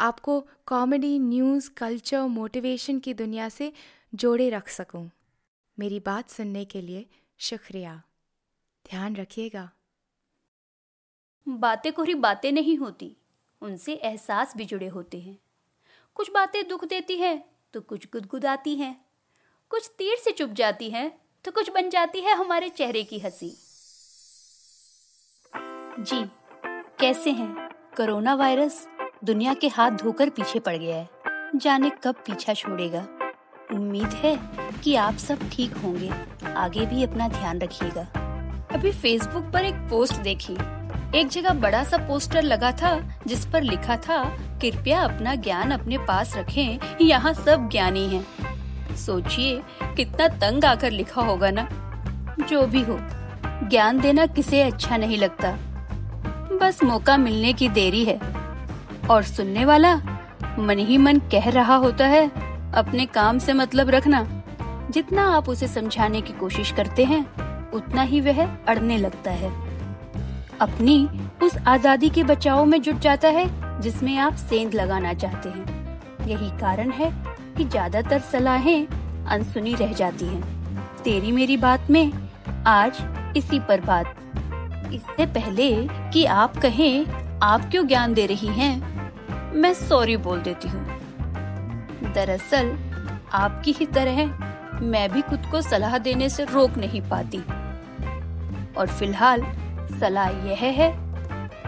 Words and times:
आपको 0.00 0.40
comedy 0.66 1.18
news 1.18 1.70
culture 1.70 2.22
motivation 2.22 2.98
की 2.98 3.14
दुनिया 3.14 3.48
से 3.48 3.72
जोड़े 4.14 4.50
रख 4.50 4.68
सकूँ। 4.68 5.10
मेरी 5.78 6.00
बात 6.00 6.30
सुनने 6.30 6.64
के 6.64 6.80
लिए 6.80 7.06
शुक्रिया। 7.38 8.02
ध्यान 8.90 9.16
रखिएगा। 9.16 9.70
बातें 11.48 11.92
कोरी 11.92 12.14
बातें 12.14 12.52
नहीं 12.52 12.76
होती, 12.76 13.16
उनसे 13.62 13.94
एहसास 13.94 14.56
भी 14.56 14.64
जुड़े 14.64 14.86
होते 14.86 15.20
हैं। 15.20 15.38
कुछ 16.14 16.30
बातें 16.30 16.68
दुख 16.68 16.84
देती 16.84 17.16
हैं 17.16 17.44
तो 17.74 17.80
कुछ 17.80 18.06
गुदगुदाती 18.12 18.74
हैं। 18.76 19.04
कुछ 19.70 19.90
तीर 19.98 20.16
से 20.16 20.30
चुप 20.30 20.50
जाती 20.50 20.90
हैं 20.90 21.10
तो 21.44 21.50
कुछ 21.50 21.70
बन 21.70 21.90
जाती 21.90 22.20
है 22.20 22.34
हमारे 22.34 22.68
चेहरे 22.68 23.02
की 23.04 23.18
हँसी। 23.18 23.50
जी, 25.98 26.24
कैसे 27.00 27.30
हैं? 27.30 27.68
कोरोना 27.96 28.34
वायरस 28.34 28.86
दुनिया 29.24 29.54
के 29.54 29.68
हाथ 29.68 29.90
धोकर 29.90 30.28
पीछे 30.28 30.58
पड़ 30.58 30.76
गया 30.76 30.96
है। 30.96 31.08
जाने 31.56 31.90
कब 32.04 32.14
पीछा 32.14 32.52
छोड़ेगा। 32.52 33.06
उम्मीद 33.72 34.08
है 34.08 34.38
कि 34.84 34.94
आप 34.94 35.14
सब 35.14 35.50
ठीक 35.52 35.76
होंगे। 35.76 36.10
आगे 36.56 36.86
भी 36.86 37.04
अपना 37.04 37.28
ध्यान 37.28 37.58
रखिएगा। 37.58 38.02
अभी 38.72 38.92
फेसबुक 38.92 39.52
पर 39.52 39.64
एक 39.64 39.74
पोस्ट 39.74 40.14
देखी। 40.14 40.52
एक 41.18 41.28
जगह 41.28 41.50
बड़ा 41.50 41.84
सा 41.84 41.96
पोस्टर 41.96 42.42
लगा 42.42 42.72
था, 42.72 43.20
जिस 43.26 43.46
पर 43.46 43.62
लिखा 43.62 43.96
था, 43.96 44.24
कृपया 44.62 45.00
अपना 45.00 45.34
ज्ञान 45.34 45.70
अपने 45.70 45.98
पास 45.98 46.36
रखें। 46.36 46.96
यहाँ 47.00 47.34
सब 47.34 47.68
ज्ञानी 47.68 48.08
हैं। 48.08 48.26
सोचिए, 48.96 49.62
कितना 49.82 50.28
तंग 50.28 50.64
आकर 50.64 50.90
लिखा 50.90 51.22
होगा 51.22 51.50
ना। 51.50 51.68
जो 52.48 52.66
भी 52.66 52.82
हो, 52.82 52.98
ज्ञान 53.68 54.00
देना 54.00 54.26
किसे 54.26 54.62
अच्छा 54.62 54.96
नहीं 54.96 55.18
लगता। 55.18 55.56
बस 56.56 56.82
मौका 56.84 57.16
मिलने 57.16 57.52
की 57.52 57.68
देरी 57.68 58.04
है। 58.04 58.35
और 59.10 59.22
सुनने 59.24 59.64
वाला 59.64 59.94
मन 60.58 60.78
ही 60.78 60.98
मन 60.98 61.18
कह 61.32 61.48
रहा 61.50 61.74
होता 61.76 62.06
है 62.06 62.26
अपने 62.74 63.06
काम 63.06 63.38
से 63.38 63.52
मतलब 63.52 63.90
रखना। 63.90 64.24
जितना 64.90 65.24
आप 65.36 65.48
उसे 65.48 65.68
समझाने 65.68 66.20
की 66.20 66.32
कोशिश 66.32 66.72
करते 66.72 67.04
हैं 67.04 67.20
उतना 67.72 68.02
ही 68.02 68.20
वह 68.20 68.44
अड़ने 68.44 68.96
लगता 68.98 69.30
है। 69.32 69.50
अपनी 70.60 71.08
उस 71.42 71.56
आज़ादी 71.58 72.08
के 72.10 72.22
बचाव 72.24 72.64
में 72.64 72.80
जुट 72.82 72.98
जाता 72.98 73.28
है 73.28 73.46
जिसमें 73.82 74.16
आप 74.18 74.34
सेंध 74.40 74.74
लगाना 74.74 75.12
चाहते 75.14 75.48
हैं। 75.48 76.28
यही 76.28 76.50
कारण 76.58 76.90
है 76.90 77.10
कि 77.56 77.64
ज़्यादातर 77.64 78.20
सलाहें 78.32 78.86
अनसुनी 79.26 79.74
रह 79.74 79.92
जाती 79.92 80.26
हैं। 80.26 80.42
तेरी 81.04 81.32
मेरी 81.32 81.56
बात 81.56 81.90
में 81.90 82.12
आज 82.66 83.02
इसी 83.36 83.58
पर 83.60 83.80
बात। 83.80 84.14
इससे 84.94 85.26
पहले 85.26 85.70
कि 86.12 86.24
आप 86.24 86.56
कहें 86.56 87.06
आप 87.42 87.68
क्यों 87.70 87.86
ज्ञान 87.86 88.14
दे 88.14 88.26
रही 88.26 88.48
हैं, 88.48 88.95
मैं 89.56 89.74
सॉरी 89.74 90.16
बोल 90.16 90.40
देती 90.40 90.68
हूँ। 90.68 90.86
दरअसल, 92.12 92.78
आपकी 93.32 93.72
ही 93.72 93.86
तरह 93.86 94.26
मैं 94.80 95.12
भी 95.12 95.22
खुद 95.22 95.46
को 95.50 95.60
सलाह 95.60 95.98
देने 95.98 96.28
से 96.28 96.44
रोक 96.44 96.70
नहीं 96.76 97.02
पाती। 97.02 97.38
और 98.74 98.86
फ़िलहाल, 98.86 99.42
सलाह 100.00 100.28
यह 100.28 100.58
है 100.60 100.98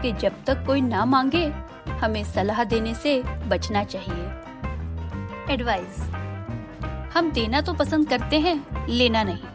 कि 0.03 0.13
जब 0.13 0.33
तक 0.47 0.67
कोई 0.67 0.81
ना 0.81 1.05
मांगे, 1.05 1.53
हमें 1.91 2.25
सलाह 2.25 2.65
देने 2.65 2.95
से 2.95 3.23
बचना 3.23 3.85
चाहिए। 3.85 4.31
एडवाइस 5.55 6.01
हम 7.17 7.31
देना 7.33 7.61
तो 7.61 7.73
पसंद 7.73 8.09
करते 8.09 8.41
हैं, 8.41 8.87
लेना 8.89 9.23
नहीं। 9.23 9.47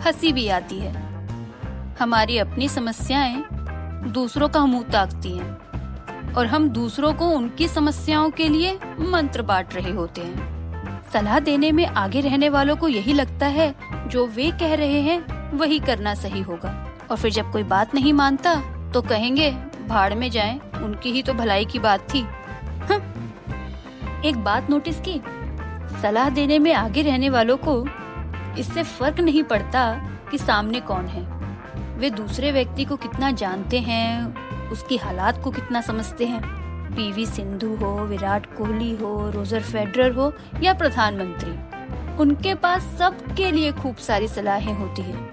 हँसी 0.00 0.32
भी 0.32 0.48
आती 0.48 0.78
है। 0.78 0.92
हमारी 2.00 2.38
अपनी 2.38 2.68
समस्याएँ 2.68 3.44
दूसरों 4.10 4.48
का 4.48 4.66
मुँह 4.66 4.82
ताकती 4.82 5.38
हैं। 5.38 5.69
और 6.36 6.46
हम 6.46 6.68
दूसरों 6.68 7.12
को 7.14 7.28
उनकी 7.28 7.68
समस्याओं 7.68 8.30
के 8.30 8.48
लिए 8.48 8.78
मंत्र 9.00 9.42
बांट 9.42 9.74
रहे 9.74 9.90
होते 9.90 10.20
हैं। 10.20 11.02
सलाह 11.12 11.38
देने 11.38 11.72
में 11.72 11.86
आगे 11.86 12.20
रहने 12.20 12.48
वालों 12.48 12.76
को 12.76 12.88
यही 12.88 13.12
लगता 13.12 13.46
है 13.46 13.74
जो 14.08 14.26
वे 14.26 14.50
कह 14.50 14.74
रहे 14.74 15.00
हैं 15.00 15.20
वही 15.58 15.78
करना 15.78 16.14
सही 16.14 16.40
होगा। 16.40 16.74
और 17.10 17.16
फिर 17.16 17.30
जब 17.30 17.50
कोई 17.52 17.62
बात 17.62 17.94
नहीं 17.94 18.12
मानता 18.12 18.54
तो 18.92 19.02
कहेंगे 19.02 19.50
भाड़ 19.88 20.14
में 20.14 20.30
जाएँ, 20.30 20.60
उनकी 20.82 21.12
ही 21.12 21.22
तो 21.22 21.32
भलाई 21.32 21.64
की 21.64 21.78
बात 21.78 22.14
थी। 22.14 22.20
एक 24.28 24.36
बात 24.36 24.70
नोटिस 24.70 25.00
की? 25.00 25.20
सलाह 26.02 26.28
देने 26.28 26.58
में 26.58 26.72
आगे 26.74 27.02
रहने 27.02 27.28
वालों 27.30 27.56
को 27.56 27.84
इससे 28.58 28.82
फ़र्क 28.82 29.20
नहीं 29.20 29.42
पड़ता 29.42 29.92
कि 30.30 30.38
सामने 30.38 30.80
कौन 30.80 31.06
है। 31.06 31.22
वे 31.98 32.10
दूसरे 32.10 32.52
व्यक्ति 32.52 32.84
को 32.84 32.96
कितना 32.96 33.30
जानते 33.30 33.78
हैं 33.78 34.49
उसकी 34.72 34.96
हालात 34.96 35.42
को 35.42 35.50
कितना 35.50 35.80
समझते 35.80 36.26
हैं? 36.26 36.60
पीवी 36.90 37.26
सिंधु 37.26 37.74
हो, 37.74 38.04
विराट 38.06 38.46
कोहली 38.46 38.96
हो, 38.96 39.30
रोजर 39.30 39.60
फेडरर 39.60 40.12
हो 40.12 40.32
या 40.62 40.74
प्रधानमंत्री? 40.74 41.80
उनके 42.16 42.54
पास 42.54 42.82
सबके 42.98 43.50
लिए 43.50 43.72
खूब 43.72 43.96
सारी 43.96 44.28
सलाहें 44.28 44.74
होती 44.74 45.02
है। 45.02 45.30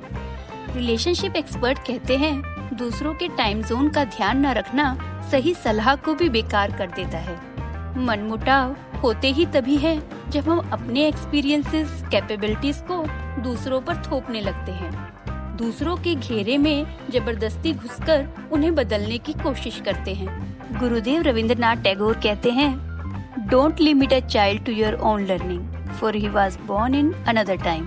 रिलेशनशिप 0.75 1.35
एक्सपर्ट 1.35 1.79
कहते 1.79 2.17
हैं, 2.17 2.57
दूसरों 2.77 3.13
के 3.13 3.27
टाइम 3.27 3.63
जोन 3.63 3.89
का 3.89 4.03
ध्यान 4.03 4.45
न 4.45 4.51
रखना 4.51 4.97
सही 5.31 5.53
सलाह 5.53 5.95
को 5.95 6.13
भी 6.13 6.29
बेकार 6.29 6.71
कर 6.71 6.87
देता 6.87 7.17
है। 7.17 7.57
मनमुटाव 7.97 8.75
होते 9.03 9.31
ही 9.31 9.45
तभी 9.45 9.77
है 9.77 10.03
जब 10.29 10.49
हम 10.49 10.69
अपने 10.71 11.07
एक्सपीरियंसेस 11.07 12.03
कैपेबिलिटीज 12.11 12.83
को 12.91 13.05
दूसरों 13.41 13.81
पर 13.81 13.95
थोपने 13.95 14.41
लगते 14.41 14.71
हैं। 14.71 15.13
दूसरों 15.57 15.95
के 15.97 16.15
घेरे 16.15 16.57
में 16.57 16.85
ज़बरदस्ती 17.11 17.73
घुसकर 17.73 18.27
उन्हें 18.51 18.75
बदलने 18.75 19.17
की 19.17 19.33
कोशिश 19.33 19.81
करते 19.85 20.13
हैं। 20.13 20.79
गुरुदेव 20.79 21.21
रविंद्रनाथ 21.21 21.75
टैगोर 21.75 22.13
कहते 22.13 22.51
हैं 22.51 23.47
don't 23.49 23.79
limit 23.79 24.13
a 24.13 24.19
child 24.19 24.65
to 24.65 24.71
your 24.71 24.93
own 24.93 25.25
learning 25.25 25.89
for 25.91 26.15
he 26.15 26.27
was 26.27 26.57
born 26.59 26.95
in 26.95 27.11
another 27.27 27.57
time 27.57 27.85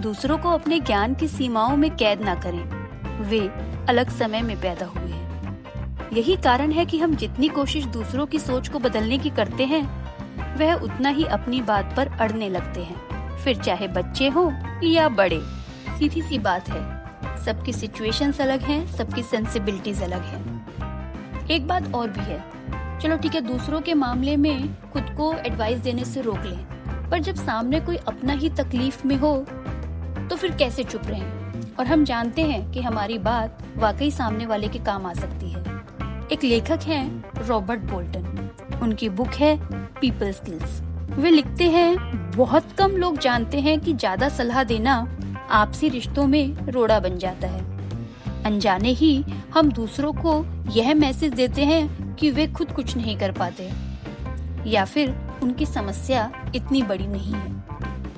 दूसरों 0.00 0.38
को 0.38 0.50
अपने 0.50 0.80
ज्ञान 0.80 1.14
की 1.14 1.28
सीमाओं 1.28 1.76
में 1.76 1.90
कैद 1.96 2.20
ना 2.20 2.34
करें। 2.34 2.62
वे 3.20 3.40
अलग 3.88 4.10
समय 4.10 4.42
में 4.42 4.60
पैदा 4.60 4.86
हुए 4.86 5.10
हैं। 5.10 6.08
यही 6.12 6.36
कारण 6.36 6.72
है 6.72 6.86
कि 6.86 6.98
हम 6.98 7.14
जितनी 7.16 7.48
कोशिश 7.48 7.84
दूसरों 7.84 8.26
की 8.26 8.38
सोच 8.38 8.68
को 8.68 8.78
बदलने 8.78 9.18
की 9.18 9.30
करते 9.30 9.64
हैं, 9.64 9.82
वह 10.56 10.74
उतना 10.74 11.08
ही 11.08 11.24
अपनी 11.24 11.62
बात 11.62 11.94
पर 11.96 12.08
अड़ने 12.20 12.48
लगते 12.48 12.80
हैं। 12.80 13.36
फिर 13.36 13.56
चाहे 13.56 13.88
बच्चे 13.88 14.28
हो 14.28 14.52
या 14.84 15.08
बड़े 15.08 15.40
सीधी 15.98 16.20
सी 16.22 16.38
बात 16.38 16.68
है। 16.68 17.44
सबकी 17.44 17.72
सिचुएशंस 17.72 18.40
अलग 18.40 18.60
हैं, 18.60 18.86
सबकी 18.86 19.22
सेंसिबिलिटीज 19.22 20.02
अलग 20.02 20.22
हैं। 20.24 21.46
एक 21.50 21.66
बात 21.66 21.94
और 21.94 22.10
भी 22.10 22.20
है। 22.20 22.38
चलो 23.00 23.16
ठीक 23.16 23.34
है, 23.34 23.40
दूसरों 23.40 23.80
के 23.80 23.94
मामले 23.94 24.36
में 24.36 24.90
खुद 24.92 25.10
को 25.16 25.32
एडवाइस 25.36 25.78
देने 25.78 26.04
से 26.04 26.20
रोक 26.20 26.44
लें। 26.44 27.10
पर 27.10 27.18
जब 27.18 27.34
सामने 27.36 27.80
कोई 27.80 27.96
अपना 27.96 28.32
ही 28.32 28.50
तकलीफ़ 28.50 29.06
में 29.06 29.16
हो 29.16 29.36
तो 30.30 30.36
फिर 30.36 30.50
कैसे 30.50 30.84
चुप 30.84 31.02
रहें? 31.06 31.74
और 31.74 31.86
हम 31.86 32.04
जानते 32.04 32.42
हैं 32.42 32.70
कि 32.72 32.80
हमारी 32.80 33.18
बात 33.18 33.62
वाकई 33.76 34.10
सामने 34.10 34.46
वाले 34.46 34.68
के 34.68 34.78
काम 34.78 35.06
आ 35.06 35.12
सकती 35.14 35.50
है। 35.50 35.64
एक 36.32 36.44
लेखक 36.44 36.82
हैं 36.82 37.46
रॉबर्ट 37.46 37.80
बोल्टन। 37.82 38.78
उनकी 38.82 39.08
बुक 39.10 39.34
है 39.34 39.56
पीपल 40.00 40.32
स्किल्स 40.32 40.80
वे 41.12 41.30
लिखते 41.30 41.64
हैं, 41.64 41.96
बहुत 42.32 42.72
कम 42.78 42.90
लोग 42.92 43.18
जानते 43.18 43.60
हैं 43.60 43.78
कि 43.80 43.92
ज़्यादा 43.94 44.28
सलाह 44.28 44.64
देना 44.64 45.00
आपसी 45.50 45.88
रिश्तों 45.88 46.26
में 46.26 46.54
रोड़ा 46.66 47.00
बन 47.00 47.18
जाता 47.18 47.48
है। 47.48 47.64
अनजाने 48.44 48.88
ही 48.88 49.24
हम 49.54 49.72
दूसरों 49.72 50.12
को 50.12 50.46
यह 50.70 50.94
मैसेज 50.94 51.32
देते 51.32 51.64
हैं 51.64 52.14
कि 52.14 52.30
वे 52.30 52.46
खुद 52.46 52.72
कुछ 52.72 52.96
नहीं 52.96 53.18
कर 53.18 53.32
पाते। 53.32 53.70
या 54.66 54.84
फिर 54.84 55.14
उनकी 55.42 55.66
समस्या 55.66 56.32
इतनी 56.54 56.82
बड़ी 56.82 57.06
नहीं 57.06 57.34
है। 57.34 57.64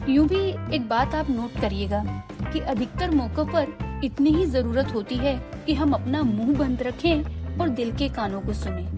यूँ 0.08 0.28
भी 0.28 0.74
एक 0.74 0.88
बात 0.88 1.14
आप 1.14 1.30
नोट 1.30 1.60
करिएगा 1.60 2.04
कि 2.52 2.58
अधिकतर 2.58 3.10
मौकों 3.10 3.46
पर 3.46 4.00
इतनी 4.04 4.30
ही 4.30 4.46
ज़रूरत 4.46 4.94
होती 4.94 5.14
है 5.14 5.36
कि 5.66 5.74
हम 5.74 5.92
अपना 5.92 6.22
मुँह 6.22 6.58
बंद 6.58 6.82
रखें 6.82 7.58
और 7.58 7.68
दिल 7.68 7.96
के 7.96 8.08
कानों 8.08 8.40
को 8.40 8.52
सुने। 8.52 8.88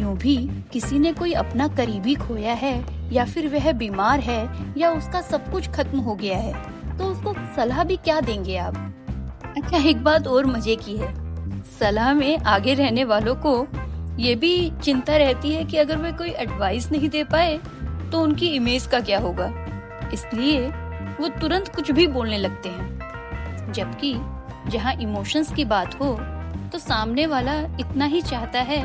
यूँ 0.00 0.16
भी 0.16 0.50
किसी 0.72 0.98
ने 0.98 1.12
कोई 1.12 1.32
अपना 1.32 1.68
करीबी 1.68 2.14
खोया 2.14 2.52
है 2.52 2.86
या 3.12 3.24
फिर 3.24 3.48
वह 3.48 3.72
बीमार 3.72 4.20
है 4.20 4.48
या 4.76 4.90
उसका 4.90 5.20
सब 5.20 5.50
कुछ 5.52 5.68
खत्म 5.70 5.98
हो 5.98 6.14
गया 6.14 6.38
है। 6.38 6.75
तो 6.98 7.04
उसको 7.04 7.32
सलाह 7.56 7.82
भी 7.84 7.96
क्या 7.96 8.20
देंगे 8.20 8.56
आप? 8.56 8.74
अच्छा 9.56 9.78
एक 9.78 10.02
बात 10.04 10.26
और 10.26 10.46
मज़े 10.46 10.76
की 10.76 10.96
है। 10.96 11.14
सलाह 11.78 12.12
में 12.14 12.38
आगे 12.38 12.74
रहने 12.74 13.04
वालों 13.04 13.34
को 13.46 13.66
ये 14.18 14.34
भी 14.34 14.70
चिंता 14.82 15.16
रहती 15.16 15.52
है 15.54 15.64
कि 15.64 15.76
अगर 15.76 15.96
वे 15.96 16.12
कोई 16.12 16.30
एडवाइस 16.30 16.90
नहीं 16.92 17.08
दे 17.08 17.24
पाए 17.24 17.58
तो 18.12 18.20
उनकी 18.20 18.46
इमेज 18.48 18.86
का 18.86 19.00
क्या 19.00 19.18
होगा? 19.18 19.52
इसलिए 20.12 20.68
वो 21.20 21.28
तुरंत 21.40 21.68
कुछ 21.68 21.90
भी 21.90 22.06
बोलने 22.06 22.38
लगते 22.38 22.68
हैं। 22.68 23.72
जबकि 23.72 24.14
जहाँ 24.68 24.94
इमोशंस 24.94 25.52
की 25.52 25.64
बात 25.64 26.00
हो 26.00 26.14
तो 26.72 26.78
सामने 26.78 27.26
वाला 27.26 27.54
इतना 27.80 28.04
ही 28.04 28.22
चाहता 28.22 28.60
है 28.60 28.80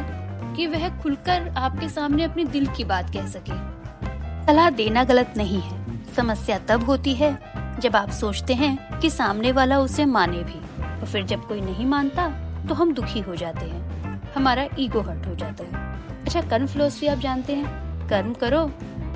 कि 0.55 0.67
वह 0.67 0.87
खुलकर 1.01 1.47
आपके 1.49 1.89
सामने 1.89 2.23
अपने 2.23 2.43
दिल 2.45 2.65
की 2.67 2.83
बात 2.83 3.13
कह 3.13 3.25
सके। 3.27 3.55
सलाह 4.45 4.69
देना 4.71 5.03
गलत 5.03 5.33
नहीं 5.37 5.61
है। 5.61 5.79
समस्या 6.15 6.57
तब 6.59 6.83
होती 6.83 7.13
है 7.13 7.31
जब 7.81 7.95
आप 7.95 8.09
सोचते 8.11 8.53
हैं 8.53 8.99
कि 8.99 9.09
सामने 9.09 9.51
वाला 9.51 9.79
उसे 9.79 10.05
माने 10.05 10.43
भी 10.43 10.59
और 10.81 11.05
फिर 11.05 11.23
जब 11.25 11.47
कोई 11.47 11.61
नहीं 11.61 11.85
मानता 11.85 12.27
तो 12.69 12.73
हम 12.73 12.93
दुखी 12.93 13.19
हो 13.19 13.35
जाते 13.35 13.65
हैं। 13.65 14.33
हमारा 14.35 14.67
ईगो 14.79 15.01
हर्ट 15.01 15.25
हो 15.27 15.35
जाता 15.35 15.63
है। 15.63 15.89
अच्छा 16.21 16.41
कर्म 16.41 16.67
फिलोसफी 16.67 17.07
आप 17.07 17.17
जानते 17.17 17.55
हैं? 17.55 18.07
कर्म 18.09 18.33
करो 18.33 18.59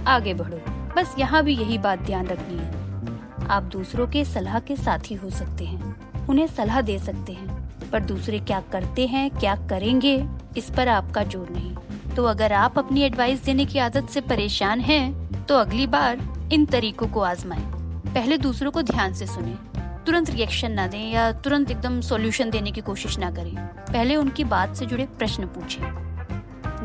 आगे 0.07 0.33
बढ़ो। 0.33 0.59
बस 0.95 1.15
यहाँ 1.19 1.43
भी 1.43 1.55
यही 1.55 1.77
बात 1.77 1.99
ध्यान 1.99 2.27
रखनी 2.27 2.57
है। 2.57 3.47
आप 3.47 3.63
दूसरों 3.63 4.07
के 4.07 4.23
सलाह 4.25 4.59
के 4.59 4.75
साथी 4.75 5.15
हो 5.15 5.29
सकते 5.29 5.65
हैं 5.65 6.25
उन्हें 6.29 6.47
सलाह 6.47 6.81
दे 6.81 6.97
सकते 6.99 7.33
हैं 7.33 7.89
पर 7.91 8.03
दूसरे 8.03 8.39
क्या 8.39 8.59
करते 8.71 9.07
हैं 9.07 9.29
क्या 9.29 9.55
करेंगे 9.69 10.15
इस 10.57 10.69
पर 10.69 10.87
आपका 10.87 11.23
ज़ोर 11.25 11.49
नहीं। 11.49 12.15
तो 12.15 12.25
अगर 12.25 12.53
आप 12.53 12.79
अपनी 12.79 13.01
एडवाइस 13.01 13.43
देने 13.43 13.65
की 13.65 13.79
आदत 13.79 14.09
से 14.09 14.21
परेशान 14.23 14.79
हैं, 14.81 15.45
तो 15.45 15.55
अगली 15.55 15.87
बार 15.87 16.49
इन 16.53 16.65
तरीकों 16.65 17.07
को 17.07 17.21
आजमाएँ। 17.21 17.74
पहले 18.15 18.37
दूसरों 18.37 18.71
को 18.71 18.81
ध्यान 18.81 19.13
से 19.13 19.25
सुने। 19.25 19.79
तुरंत 20.05 20.29
रिएक्शन 20.29 20.71
ना 20.71 20.87
दें 20.87 21.11
या 21.11 21.31
तुरंत 21.31 21.71
एकदम 21.71 22.01
सॉल्यूशन 22.01 22.49
देने 22.49 22.71
की 22.71 22.81
कोशिश 22.81 23.17
ना 23.19 23.31
करें। 23.31 23.55
पहले 23.67 24.15
उनकी 24.15 24.43
बात 24.43 24.75
से 24.75 24.85
जुड़े 24.85 25.05
प्रश्न 25.05 25.45
पूछें। 25.45 25.83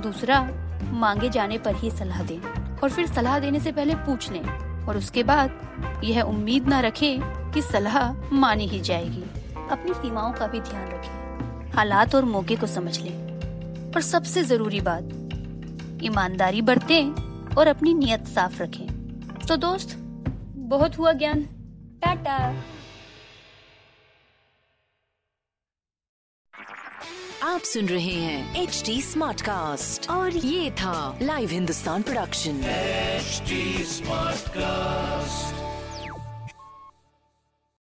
दूसरा, 0.02 0.48
मांगे 0.92 1.30
जाने 1.30 1.58
पर 1.58 1.76
ही 1.76 1.90
सलाह 1.90 2.22
दें 2.22 2.38
और 2.78 2.90
फिर 2.90 3.06
सलाह 3.06 3.38
देने 3.38 3.60
से 3.60 3.72
पहले 3.72 3.94
पूछ 3.94 4.32
लें 4.32 4.42
और 4.86 4.96
उसके 4.96 5.22
बाद 5.22 5.50
यह 6.04 6.22
उम्मीद 6.22 6.68
न 6.68 6.72
रखें 6.74 7.20
कि 7.52 7.62
सलाह 7.62 8.12
मानी 8.32 8.66
ही 8.66 8.80
जाएगी। 8.80 9.24
अपनी 9.70 9.94
सीमाओं 9.94 10.32
का 10.32 10.46
भी 10.46 10.60
ध्यान 10.60 10.88
रखें। 10.88 11.72
हालात 11.72 12.14
और 12.14 12.24
मौके 12.24 12.56
को 12.56 12.66
समझ 12.66 13.00
लें। 13.00 13.30
और 13.92 14.00
सबसे 14.00 14.42
ज़रूरी 14.42 14.80
बात, 14.80 15.04
ईमानदारी 16.02 16.62
बरतें 16.62 17.06
और 17.54 17.66
अपनी 17.66 17.94
नियत 17.94 18.26
साफ़ 18.26 18.62
रखें। 18.62 18.86
तो 19.48 19.56
दोस्त 19.56 20.06
बहुत 20.70 20.98
हुआ 20.98 21.12
ज्ञान। 21.12 21.42
टाटा। 22.02 22.36
आप 27.42 27.60
सुन 27.60 27.88
रहे 27.88 28.14
हैं 28.14 28.62
एच 28.62 28.82
डी 28.86 29.00
स्मार्ट 29.02 29.40
कास्ट 29.42 30.10
और 30.10 30.36
ये 30.36 30.70
था 30.70 31.18
live 31.22 31.50
Hindustan 31.50 32.02
production 32.02 32.60
H 32.64 33.50
smart 33.88 34.48
cast 34.48 35.59